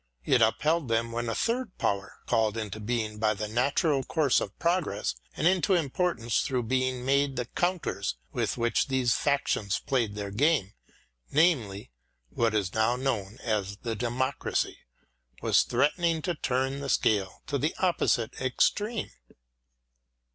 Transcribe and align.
It 0.25 0.41
upheld 0.41 0.87
them 0.87 1.11
when 1.11 1.29
a 1.29 1.35
third 1.35 1.77
power, 1.77 2.21
called 2.25 2.57
into 2.57 2.79
being 2.79 3.19
by 3.19 3.35
the 3.35 3.47
natural 3.47 4.03
course 4.03 4.41
of 4.41 4.57
progress 4.57 5.13
and 5.37 5.45
into 5.45 5.75
importance 5.75 6.41
through 6.41 6.63
being 6.63 7.05
made 7.05 7.35
the 7.35 7.45
counters 7.45 8.15
witii 8.33 8.57
which 8.57 8.87
these 8.87 9.13
factions 9.13 9.77
played 9.77 10.15
their 10.15 10.31
game— 10.31 10.73
namely, 11.41 11.91
what 12.31 12.55
is 12.55 12.73
now 12.73 12.95
known 12.95 13.37
as 13.43 13.77
the 13.83 13.95
democracy— 13.95 14.79
was 15.43 15.61
threatening 15.61 16.23
to 16.23 16.33
turn 16.33 16.79
the 16.79 16.89
scale 16.89 17.43
to 17.45 17.59
the 17.59 17.75
opposite 17.77 18.33
extreme. 18.41 19.11